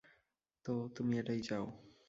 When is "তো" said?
0.65-0.73